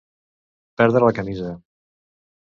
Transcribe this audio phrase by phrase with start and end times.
[0.81, 1.51] Perdre la camisa.